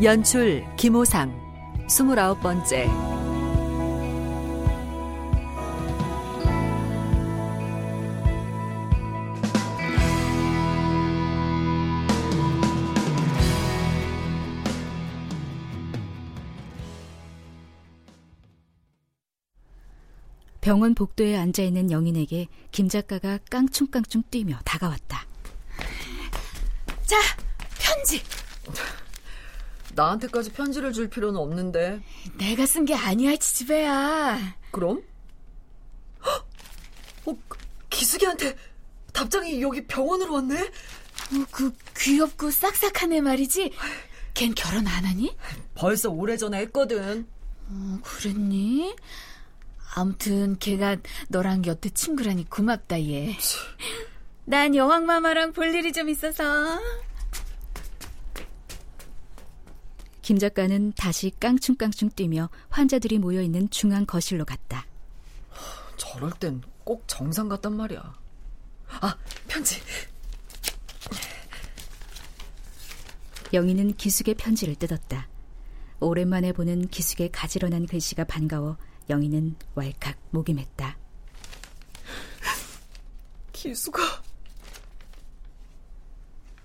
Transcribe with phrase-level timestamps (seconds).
[0.00, 1.34] 연출 김호상
[1.88, 2.86] 스물아홉 번째
[20.60, 25.26] 병원 복도에 앉아 있는 영인에게 김 작가가 깡충깡충 뛰며 다가왔다.
[27.04, 27.16] 자,
[27.80, 28.22] 편지.
[30.08, 32.00] 나한테까지 편지를 줄 필요는 없는데.
[32.38, 34.38] 내가 쓴 게 아니야, 지지배야.
[34.70, 35.02] 그럼?
[37.26, 37.36] 어,
[37.90, 38.56] 기숙이한테
[39.12, 40.60] 답장이 여기 병원으로 왔네?
[40.62, 43.72] 어, 그 귀엽고 싹싹한 애 말이지?
[44.34, 45.36] 걘 결혼 안 하니?
[45.74, 47.26] 벌써 오래전에 했거든.
[47.68, 48.94] 어, 그랬니?
[49.96, 50.96] 아무튼 걔가
[51.28, 53.36] 너랑 여태 친구라니 고맙다 얘.
[54.44, 56.78] 난 여왕마마랑 볼 일이 좀 있어서.
[60.28, 64.84] 김 작가는 다시 깡충깡충 뛰며 환자들이 모여 있는 중앙 거실로 갔다.
[65.96, 68.14] 저럴 땐 꼭 정상 같단 말이야.
[69.00, 69.16] 아,
[69.46, 69.80] 편지.
[73.54, 75.28] 영희는 기숙의 편지를 뜯었다.
[75.98, 78.76] 오랜만에 보는 기숙의 가지런한 글씨가 반가워
[79.08, 80.96] 영희는 왈칵 목이 맸다.
[83.54, 84.02] 기수가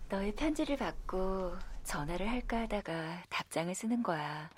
[0.10, 4.50] 너의 편지를 받고 전화를 할까 하다가 답장을 쓰는 거야.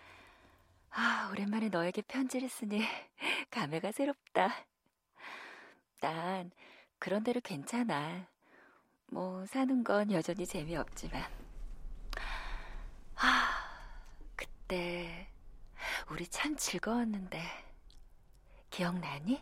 [0.90, 2.80] 아, 오랜만에 너에게 편지를 쓰니
[3.52, 4.56] 감회가 새롭다.
[6.00, 6.50] 난
[6.98, 8.26] 그런 대로 괜찮아.
[9.08, 11.22] 뭐 사는 건 여전히 재미없지만.
[13.16, 13.50] 아,
[14.38, 15.28] 그때
[16.10, 17.42] 우리 참 즐거웠는데
[18.70, 19.42] 기억나니?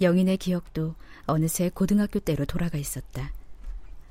[0.00, 0.94] 영인의 기억도
[1.26, 3.32] 어느새 고등학교 때로 돌아가 있었다.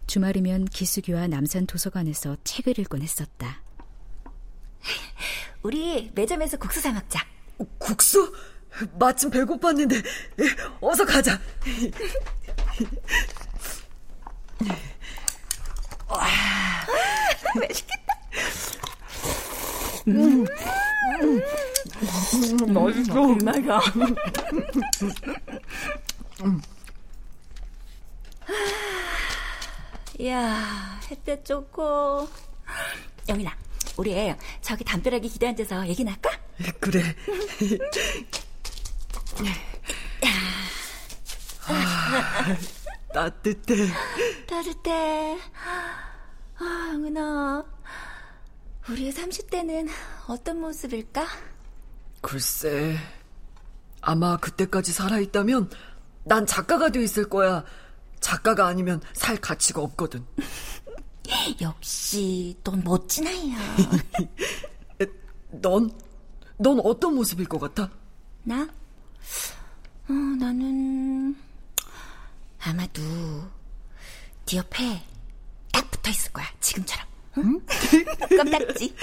[0.08, 3.62] 주말이면 기숙이와 남산 도서관에서 책을 읽곤 했었다.
[5.64, 7.26] 우리 매점에서 국수 사 먹자.
[7.78, 8.34] 국수?
[9.00, 10.04] 마침 배고팠는데
[10.82, 11.40] 어서 가자.
[16.08, 16.28] 와,
[17.56, 18.14] 맛있겠다.
[20.08, 20.46] 음,
[21.22, 21.42] 음,
[22.62, 23.24] 음, 맛있어.
[23.44, 23.80] 맞아.
[26.44, 26.62] 음.
[30.20, 32.28] 이야, 햇볕 좋고.
[33.28, 33.56] 영민아,
[33.98, 36.30] 우리 저기 담벼락에 기대 앉아서 얘기나 할까?
[36.80, 37.16] 그래.
[41.68, 42.58] 아,
[43.14, 43.76] 따뜻해.
[44.48, 45.38] 따뜻해.
[46.60, 47.66] 아, 영은아.
[48.90, 49.90] 우리의 30대는
[50.28, 51.26] 어떤 모습일까?
[52.22, 52.98] 글쎄.
[54.02, 55.70] 아마 그때까지 살아있다면
[56.24, 57.64] 난 작가가 돼 있을 거야.
[58.20, 60.26] 작가가 아니면 살 가치가 없거든.
[61.62, 63.58] 역시 넌 멋진 아이야.
[65.62, 65.92] 넌?
[66.58, 67.90] 넌 어떤 모습일 것 같아?
[68.44, 68.68] 나?
[70.08, 71.36] 어, 나는
[72.60, 73.02] 아마도
[74.46, 75.02] 네 옆에
[75.72, 76.46] 딱 붙어 있을 거야.
[76.60, 77.08] 지금처럼.
[77.38, 77.60] 응?
[78.38, 78.96] 껌딱지.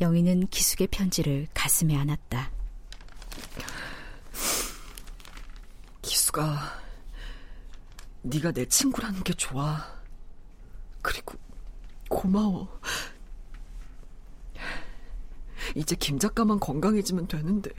[0.00, 2.50] 영희는 기숙의 편지를 가슴에 안았다.
[6.36, 6.82] 기수가
[8.22, 9.82] 네가 내 친구라는 게 좋아.
[11.00, 11.38] 그리고
[12.10, 12.80] 고마워.
[15.74, 17.70] 이제 김 작가만 건강해지면 되는데.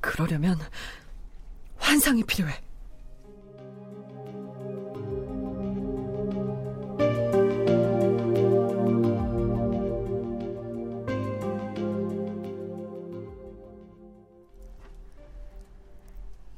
[0.00, 0.58] 그러려면
[1.76, 2.60] 환상이 필요해.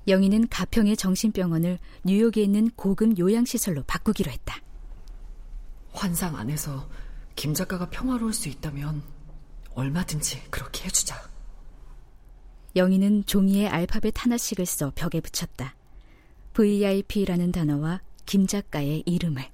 [0.06, 4.60] 영희는 가평의 정신병원을 뉴욕에 있는 고급 요양시설로 바꾸기로 했다.
[5.92, 6.88] 환상 안에서
[7.36, 9.02] 김 작가가 평화로울 수 있다면
[9.74, 11.16] 얼마든지 그렇게 해주자.
[12.76, 15.74] 영희는 종이에 알파벳 하나씩을 써 벽에 붙였다.
[16.52, 19.44] VIP라는 단어와 김 작가의 이름을.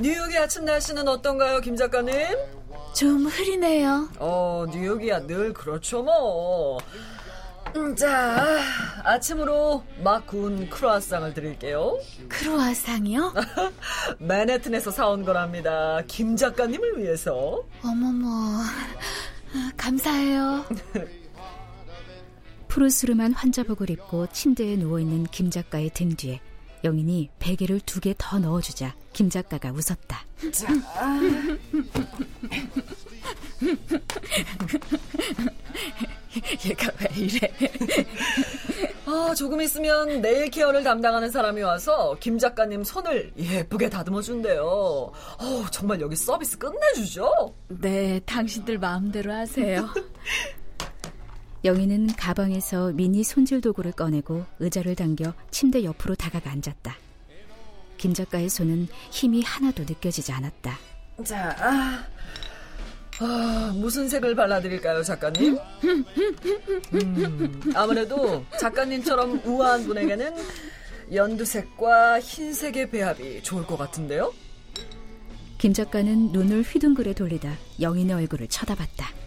[0.00, 2.14] 뉴욕의 아침 날씨는 어떤가요, 김 작가님?
[2.94, 4.08] 좀 흐리네요.
[4.18, 6.78] 어, 뉴욕이야 늘 그렇죠 뭐.
[7.74, 8.58] 음, 자,
[9.02, 11.98] 아침으로 막 구운 크로아상을 드릴게요.
[12.28, 13.32] 크로아상이요?
[14.18, 16.02] 맨해튼에서 사온 거랍니다.
[16.06, 17.64] 김 작가님을 위해서.
[17.82, 18.60] 어머머,
[19.76, 20.64] 감사해요.
[22.68, 26.40] 푸르스름한 환자복을 입고 침대에 누워있는 김 작가의 등 뒤에
[26.84, 30.24] 영인이 베개를 두 개 더 넣어주자 김 작가가 웃었다.
[30.52, 30.68] 자.
[36.66, 37.52] 얘가 왜 이래?
[39.04, 44.62] 아, 조금 있으면 네일 케어를 담당하는 사람이 와서 김 작가님 손을 예쁘게 다듬어 준대요.
[44.64, 45.12] 어,
[45.70, 47.54] 정말 여기 서비스 끝내주죠?
[47.68, 49.88] 네, 당신들 마음대로 하세요.
[51.64, 56.96] 영희는 가방에서 미니 손질 도구를 꺼내고 의자를 당겨 침대 옆으로 다가가 앉았다.
[57.98, 60.76] 김 작가의 손은 힘이 하나도 느껴지지 않았다.
[61.24, 62.04] 자, 아,
[63.20, 65.56] 아, 무슨 색을 발라드릴까요, 작가님?
[66.94, 70.34] 음, 아무래도 작가님처럼 우아한 분에게는
[71.12, 74.32] 연두색과 흰색의 배합이 좋을 것 같은데요?
[75.58, 79.21] 김 작가는 눈을 휘둥그레 돌리다 영인의 얼굴을 쳐다봤다.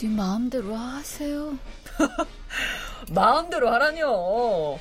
[0.00, 1.58] 네 마음대로 하세요.
[3.12, 4.78] 마음대로 하라뇨.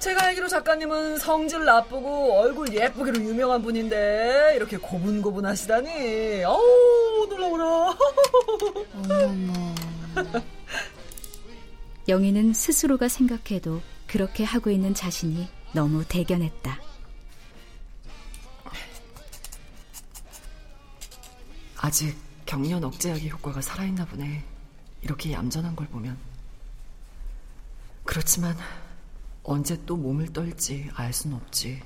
[0.00, 6.42] 제가 알기로 작가님은 성질 나쁘고 얼굴 예쁘기로 유명한 분인데 이렇게 고분고분하시다니.
[6.42, 7.96] 어우 놀라워라.
[8.94, 9.74] 어머머.
[12.08, 16.80] 영희는 스스로가 생각해도 그렇게 하고 있는 자신이 너무 대견했다.
[21.78, 22.16] 아직
[22.46, 24.55] 경련 억제약의 효과가 살아있나 보네
[25.02, 26.16] 이렇게 얌전한 걸 보면
[28.04, 28.56] 그렇지만
[29.42, 31.82] 언제 또 몸을 떨지 알 순 없지.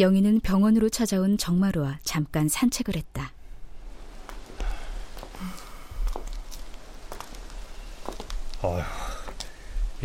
[0.00, 3.32] 영희는 병원으로 찾아온 정마루와 잠깐 산책을 했다.
[8.62, 8.82] 아휴,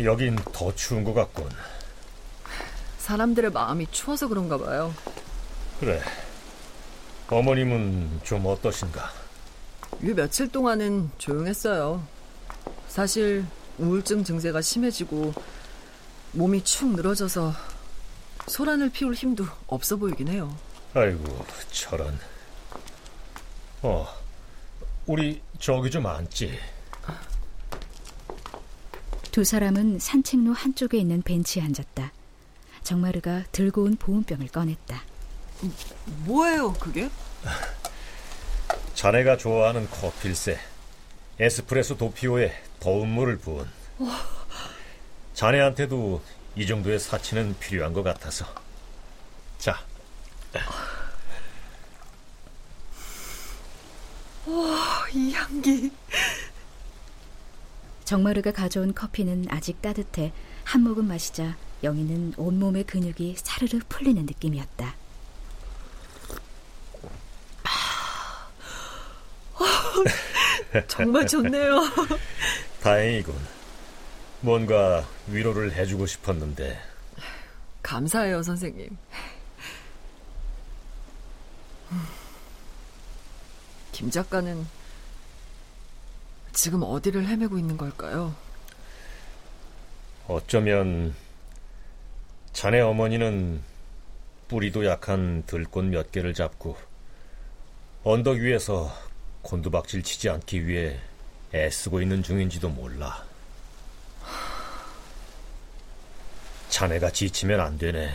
[0.02, 1.48] 여긴 더 추운 것 같군.
[2.98, 4.94] 사람들의 마음이 추워서 그런가 봐요.
[5.80, 6.00] 그래.
[7.28, 9.10] 어머님은 좀 어떠신가?
[10.02, 12.06] 이 며칠 동안은 조용했어요.
[12.88, 13.44] 사실
[13.78, 15.34] 우울증 증세가 심해지고
[16.32, 17.52] 몸이 축 늘어져서
[18.46, 20.54] 소란을 피울 힘도 없어 보이긴 해요.
[20.94, 22.18] 아이고, 저런.
[23.82, 24.06] 어,
[25.06, 26.58] 우리 저기 좀 앉지.
[29.38, 32.12] 두 사람은 산책로 한쪽에 있는 벤치에 앉았다.
[32.82, 35.00] 정마르가 들고 온 보온병을 꺼냈다.
[36.24, 37.08] 뭐예요, 그게?
[38.94, 40.58] 자네가 좋아하는 커피일세.
[41.38, 43.64] 에스프레소 도피오에 더운 물을 부은.
[45.34, 46.20] 자네한테도
[46.56, 48.44] 이 정도의 사치는 필요한 것 같아서.
[49.60, 49.78] 자.
[54.46, 55.92] 와, 이 향기.
[58.08, 60.32] 정마르가 가져온 커피는 아직 따뜻해
[60.64, 64.94] 한 모금 마시자 영희는 온몸의 근육이 사르르 풀리는 느낌이었다.
[70.88, 71.82] 정말 좋네요.
[72.82, 73.34] 다행이군.
[74.40, 76.80] 뭔가 위로를 해주고 싶었는데.
[77.82, 78.96] 감사해요, 선생님.
[83.92, 84.66] 김 작가는
[86.58, 88.34] 지금 어디를 헤매고 있는 걸까요?
[90.26, 91.14] 어쩌면
[92.52, 93.62] 자네 어머니는
[94.48, 96.76] 뿌리도 약한 들꽃 몇 개를 잡고
[98.02, 98.92] 언덕 위에서
[99.42, 100.98] 곤두박질 치지 않기 위해
[101.54, 103.24] 애쓰고 있는 중인지도 몰라.
[106.70, 108.10] 자네가 지치면 안 되네.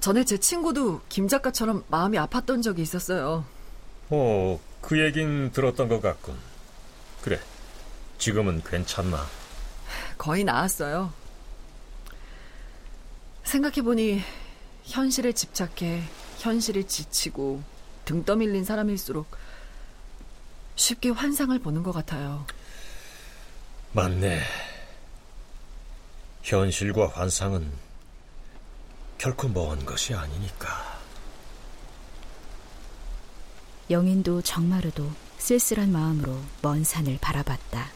[0.00, 3.44] 전에 제 친구도 김 작가처럼 마음이 아팠던 적이 있었어요.
[4.10, 6.36] 어, 그 얘긴 들었던 것 같군.
[7.22, 7.40] 그래,
[8.18, 9.26] 지금은 괜찮나?
[10.18, 11.12] 거의 나았어요.
[13.44, 14.22] 생각해보니
[14.84, 16.02] 현실에 집착해
[16.38, 17.62] 현실에 지치고
[18.04, 19.26] 등 떠밀린 사람일수록
[20.76, 22.46] 쉽게 환상을 보는 것 같아요.
[23.92, 24.40] 맞네.
[26.42, 27.70] 현실과 환상은
[29.18, 30.99] 결코 먼 것이 아니니까.
[33.90, 35.04] 영인도 정마르도
[35.38, 37.88] 쓸쓸한 마음으로 먼 산을 바라봤다.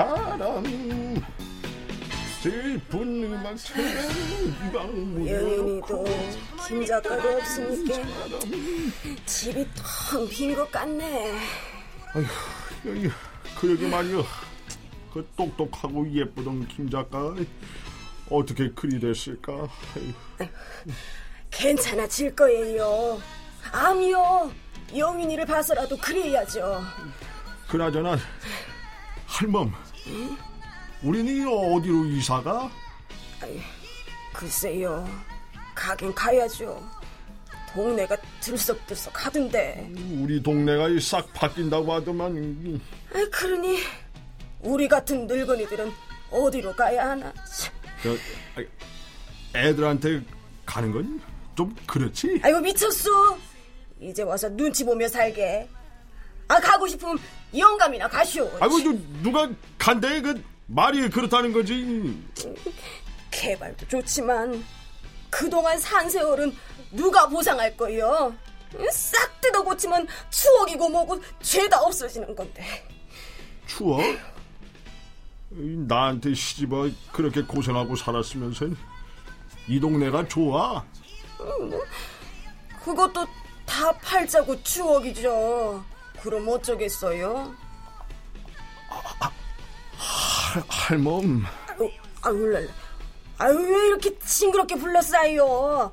[0.00, 0.64] 사람
[2.40, 3.84] 슬픈 음악처럼
[4.72, 5.80] 연인이
[6.70, 7.94] 도김 작가도 없으니까
[9.26, 11.32] 집이 텅 빈 것 같네.
[12.14, 12.24] 아휴,
[12.86, 13.10] 여기
[13.58, 14.22] 그 여기 말이야.
[15.12, 17.34] 그 똑똑하고 예쁘던 김 작가
[18.30, 19.52] 어떻게 그리 됐을까?
[19.52, 20.48] 아휴.
[21.50, 23.20] 괜찮아질 거예요.
[23.72, 24.52] 암이요.
[24.96, 26.82] 영인이를 봐서라도 그래야죠.
[27.68, 28.16] 그나저나
[29.26, 29.72] 할멈,
[31.02, 32.70] 우리는 어디로 이사가?
[33.42, 33.60] 아이,
[34.32, 35.08] 글쎄요.
[35.80, 36.86] 가긴 가야죠.
[37.72, 39.90] 동네가 들썩들썩 하던데.
[40.18, 42.80] 우리 동네가 싹 바뀐다고 하더만.
[43.14, 43.78] 아, 그러니
[44.60, 45.90] 우리 같은 늙은이들은
[46.30, 47.32] 어디로 가야 하나?
[48.02, 48.14] 저,
[49.54, 50.22] 애들한테
[50.66, 51.20] 가는 건
[51.56, 52.40] 좀 그렇지?
[52.42, 53.36] 아이고 미쳤어.
[54.00, 55.68] 이제 와서 눈치 보며 살게.
[56.48, 57.18] 아 가고 싶으면
[57.56, 58.50] 영감이나 가시오.
[58.60, 58.78] 아이고
[59.22, 62.18] 누가 간대 그 말이 그렇다는 거지.
[63.30, 64.64] 개발도 좋지만
[65.40, 66.54] 그동안 산 세월은
[66.92, 68.34] 누가 보상할 거요?
[68.92, 72.86] 싹 뜯어 고치면 추억이고 뭐고 죄다 없어지는 건데.
[73.66, 74.02] 추억?
[75.48, 78.66] 나한테 시집와 그렇게 고생하고 살았으면서
[79.66, 80.84] 이 동네가 좋아?
[82.84, 83.26] 그것도
[83.64, 85.82] 다 팔자고 추억이죠.
[86.20, 87.54] 그럼 어쩌겠어요?
[88.90, 89.30] 아,
[89.96, 91.44] 할, 할멈.
[91.78, 92.89] 아유, 아유, 랄라.
[93.40, 95.90] 아유, 왜 이렇게 징그럽게 불렀어요?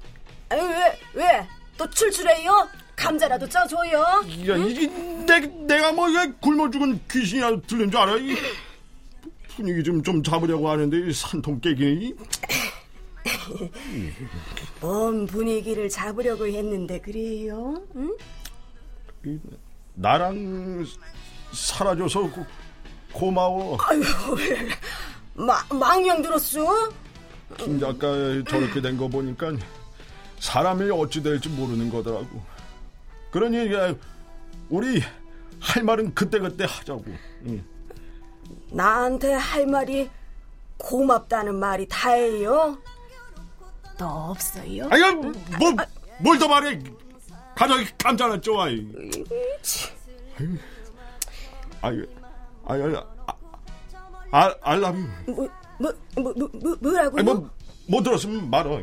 [0.50, 1.48] 아유, 왜, 왜?
[1.78, 2.68] 또 출출해요?
[2.98, 4.02] 감자라도 쪄줘요?
[4.02, 4.88] 야, 이게
[5.26, 8.18] 내, 내가 뭐 이게 굶어 죽은 귀신이라 들린 줄 알아?
[8.18, 8.36] 이
[9.56, 12.16] 분위기 좀, 좀 잡으려고 하는데 산통 깨기니?
[14.82, 17.82] 뭔 분위기를 잡으려고 했는데 그래요?
[17.96, 18.14] 응?
[19.94, 20.86] 나랑
[21.54, 22.46] 살아줘서 고,
[23.14, 23.78] 고마워.
[23.84, 24.04] 아유,
[25.34, 26.92] 마, 망령 들었어?
[27.56, 28.08] 김 작가
[28.50, 29.54] 저렇게 된 거 보니까
[30.40, 32.42] 사람이 어찌 될지 모르는 거더라고.
[33.32, 33.58] 그러니
[34.70, 35.02] 우리
[35.60, 37.06] 할 말은 그때그때 하자고.
[37.46, 37.64] 응.
[38.72, 40.10] 나한테 할 말이
[40.78, 42.78] 고맙다는 말이 다예요?
[43.98, 44.88] 더 없어요?
[44.92, 45.14] 아유,
[45.58, 45.74] 뭐,
[46.20, 46.80] 뭘 더 말해?
[47.56, 48.66] 가자, 감자나 쪼아.
[48.66, 48.86] 아유,
[51.82, 52.06] 아유,
[52.68, 53.04] 아유,
[54.32, 55.08] 아, 알라뷰.
[55.80, 57.20] 뭐, 뭐, 뭐, 뭐, 뭐, 뭐라고요?
[57.20, 57.50] 아니, 뭐,
[57.88, 58.82] 못 들었으면 말어.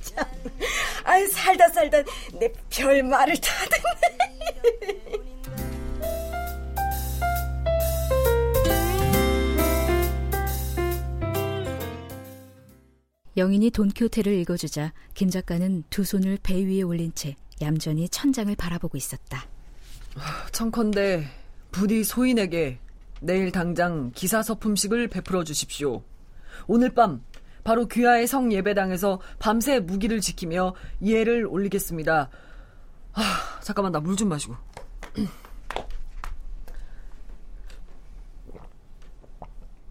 [0.00, 0.24] 참,
[1.04, 2.02] 아유, 살다 살다
[2.40, 5.18] 내 별 말을 다 듣네.
[13.36, 19.46] 영인이 돈키호테를 읽어주자 김 작가는 두 손을 배 위에 올린 채 얌전히 천장을 바라보고 있었다.
[20.52, 21.24] 청컨대
[21.70, 22.78] 부디 소인에게
[23.20, 26.02] 내일 당장 기사 서품식을 베풀어 주십시오.
[26.66, 27.22] 오늘 밤
[27.64, 32.30] 바로 귀하의 성 예배당에서 밤새 무기를 지키며 예를 올리겠습니다.
[33.14, 33.22] 아,
[33.62, 34.54] 잠깐만 나 물 좀 마시고.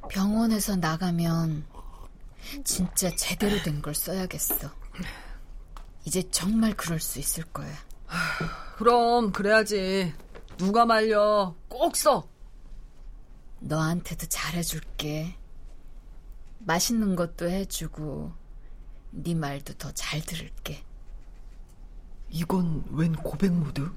[0.10, 1.65] 병원에서 나가면
[2.63, 4.69] 진짜 제대로 된 걸 써야겠어.
[6.05, 7.72] 이제 정말 그럴 수 있을 거야.
[8.77, 10.13] 그럼 그래야지.
[10.57, 11.53] 누가 말려.
[11.67, 12.27] 꼭 써.
[13.60, 15.38] 너한테도 잘해줄게.
[16.60, 18.34] 맛있는 것도 해주고
[19.12, 20.84] 네 말도 더 잘 들을게.
[22.30, 23.90] 이건 웬 고백 모드?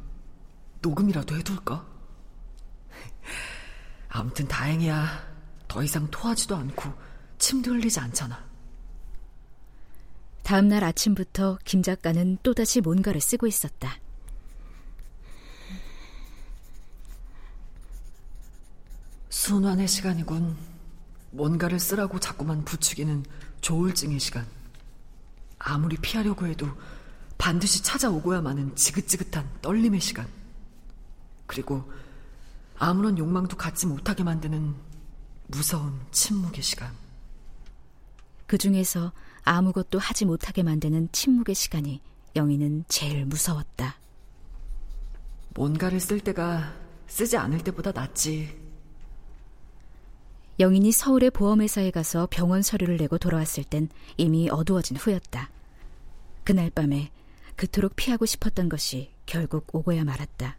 [0.82, 1.86] 녹음이라도 해둘까?
[4.08, 5.30] 아무튼 다행이야.
[5.68, 6.92] 더 이상 토하지도 않고
[7.38, 8.48] 침도 흘리지 않잖아.
[10.42, 13.98] 다음 날 아침부터 김 작가는 또다시 뭔가를 쓰고 있었다.
[19.30, 20.56] 순환의 시간이군.
[21.30, 23.24] 뭔가를 쓰라고 자꾸만 부추기는
[23.60, 24.46] 조울증의 시간.
[25.58, 26.68] 아무리 피하려고 해도
[27.38, 30.26] 반드시 찾아오고야마는 지긋지긋한 떨림의 시간.
[31.46, 31.90] 그리고
[32.76, 34.74] 아무런 욕망도 갖지 못하게 만드는
[35.46, 36.92] 무서운 침묵의 시간.
[38.46, 39.12] 그 중에서
[39.44, 42.00] 아무것도 하지 못하게 만드는 침묵의 시간이
[42.34, 43.96] 영희는 제일 무서웠다.
[45.54, 46.74] 뭔가를 쓸 때가
[47.06, 48.69] 쓰지 않을 때보다 낫지.
[50.60, 53.88] 영인이 서울의 보험회사에 가서 병원 서류를 내고 돌아왔을 땐
[54.18, 55.48] 이미 어두워진 후였다.
[56.44, 57.10] 그날 밤에
[57.56, 60.58] 그토록 피하고 싶었던 것이 결국 오고야 말았다.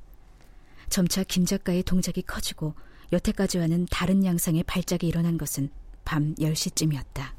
[0.90, 2.74] 점차 김 작가의 동작이 커지고
[3.12, 5.70] 여태까지와는 다른 양상의 발작이 일어난 것은
[6.04, 7.34] 밤 10시쯤이었다.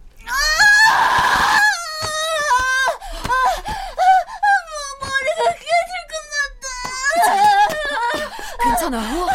[8.63, 8.99] 괜찮아.
[8.99, 9.29] 어?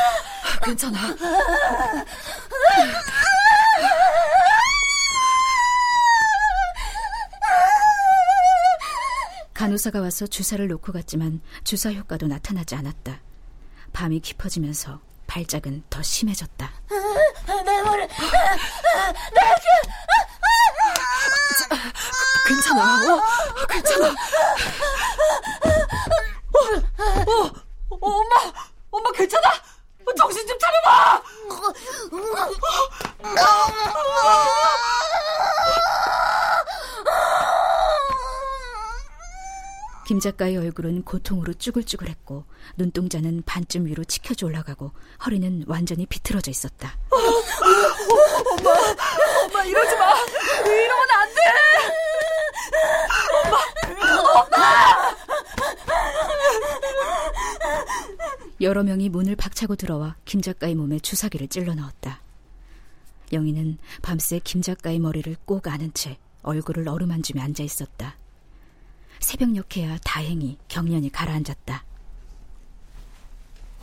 [0.64, 1.16] 괜찮아.
[9.58, 13.20] 간호사가 와서 주사를 놓고 갔지만 주사 효과도 나타나지 않았다.
[13.92, 16.72] 밤이 깊어지면서 발작은 더 심해졌다.
[17.66, 19.42] 내 머리, 내
[22.48, 23.16] 괜찮아.
[23.16, 24.10] 어, 괜찮아.
[24.10, 24.14] 어,
[27.02, 27.48] 어,
[27.90, 28.54] 어, 엄마,
[28.92, 29.50] 엄마 괜찮아?
[30.16, 31.24] 정신 좀 차려봐.
[40.18, 42.44] 김 작가의 얼굴은 고통으로 쭈글쭈글했고
[42.76, 44.92] 눈동자는 반쯤 위로 치켜져 올라가고
[45.24, 46.98] 허리는 완전히 비틀어져 있었다.
[47.12, 48.72] 엄마,
[49.46, 50.16] 엄마 이러지 마.
[50.66, 51.42] 이러면 안 돼.
[53.46, 53.58] 엄마,
[54.42, 54.58] 엄마.
[58.60, 62.22] 여러 명이 문을 박차고 들어와 김 작가의 몸에 주사기를 찔러 넣었다.
[63.34, 68.16] 영희는 밤새 김 작가의 머리를 꼭 안은 채 얼굴을 어루만지며 앉아 있었다.
[69.20, 71.84] 새벽녘에야 다행히 경련이 가라앉았다.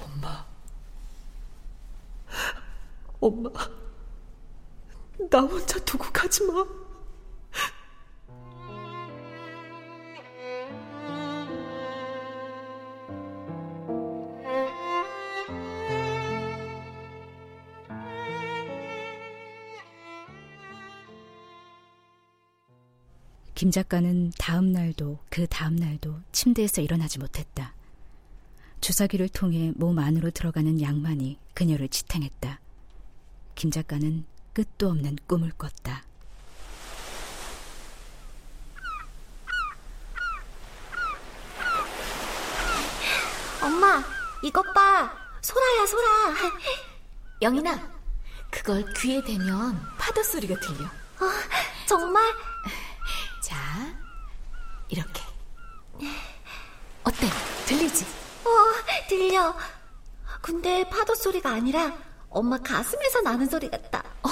[0.02, 0.46] 엄마.
[3.20, 3.50] 엄마.
[5.30, 6.83] 나 혼자 두고 가지 마.
[23.64, 27.72] 김 작가는 다음 날도 그 다음 날도 침대에서 일어나지 못했다.
[28.82, 32.60] 주사기를 통해 몸 안으로 들어가는 양만이 그녀를 지탱했다.
[33.54, 36.04] 김 작가는 끝도 없는 꿈을 꿨다.
[43.62, 44.04] 엄마,
[44.42, 45.10] 이것 봐.
[45.40, 46.34] 소라야, 소라.
[47.40, 47.90] 영인아,
[48.50, 50.84] 그걸 귀에 대면 파도 소리가 들려.
[50.84, 51.30] 어,
[51.88, 52.22] 정말?
[54.94, 55.22] 자, 이렇게.
[57.02, 57.28] 어때?
[57.66, 58.04] 들리지?
[58.44, 58.50] 어,
[59.08, 59.54] 들려.
[60.40, 61.92] 근데 파도 소리가 아니라
[62.30, 64.02] 엄마 가슴에서 나는 소리 같다.
[64.22, 64.28] 어,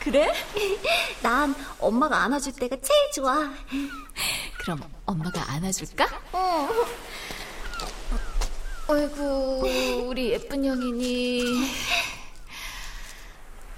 [0.00, 0.32] 그래?
[1.22, 3.50] 난 엄마가 안아줄 때가 제일 좋아.
[4.58, 6.06] 그럼 엄마가 안아줄까?
[6.32, 6.68] 어.
[8.88, 11.44] 어이구, 우리 예쁜 영인이.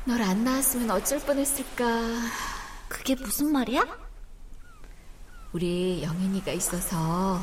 [0.05, 1.85] 널 안 낳았으면 어쩔 뻔했을까.
[2.89, 4.02] 그게 무슨 말이야?
[5.53, 7.41] 우리 영인이가 있어서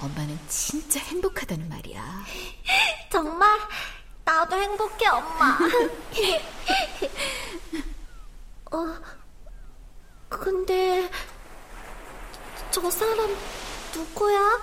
[0.00, 2.24] 엄마는 진짜 행복하다는 말이야.
[3.10, 3.58] 정말
[4.24, 5.58] 나도 행복해, 엄마.
[8.72, 8.96] 어,
[10.28, 11.08] 근데
[12.72, 13.36] 저 사람
[13.94, 14.60] 누구야?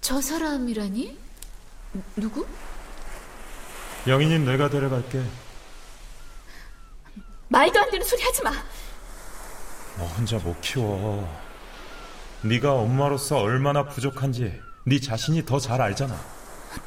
[0.00, 1.18] 저 사람이라니?
[2.16, 2.46] 누구?
[4.06, 5.22] 영희님 내가 데려갈게.
[7.48, 8.50] 말도 안 되는 소리 하지 마.
[9.98, 11.28] 너 혼자 못 키워.
[12.42, 16.18] 네가 엄마로서 얼마나 부족한지 네 자신이 더 잘 알잖아.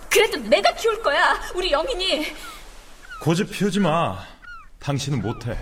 [0.10, 1.40] 그래도 내가 키울 거야.
[1.56, 2.36] 우리 영인이.
[3.22, 4.24] 고집 피우지 마.
[4.80, 5.58] 당신은 못해.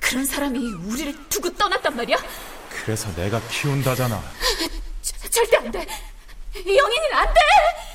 [0.00, 2.16] 그런 사람이 우리를 두고 떠났단 말이야?
[2.70, 4.22] 그래서 내가 키운다잖아.
[5.02, 5.86] 저, 절대 안 돼.
[6.56, 7.40] 영인이는 안 돼.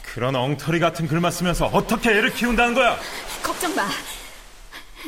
[0.04, 3.00] 그런 엉터리 같은 글만 쓰면서 어떻게 애를 키운다는 거야?
[3.42, 3.88] 걱정 마.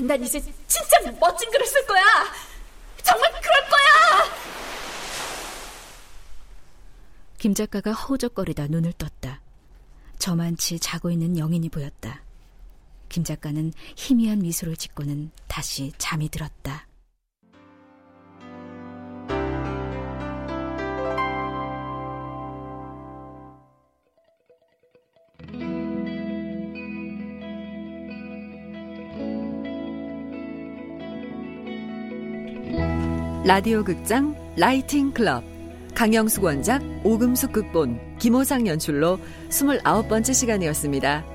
[0.01, 2.03] 난 이제 진짜 멋진 글을 쓸 거야.
[3.03, 4.31] 정말 그럴 거야.
[7.45, 9.39] 김 작가가 허우적거리다 눈을 떴다.
[10.17, 12.23] 저만치 자고 있는 영인이 보였다.
[13.08, 16.88] 김 작가는 희미한 미소를 짓고는 다시 잠이 들었다.
[33.45, 35.54] 라디오 극장 라이팅 클럽
[35.95, 39.17] 강영숙 원작 오금숙 극본 김호상 연출로
[39.49, 41.34] 29번째 시간이었습니다.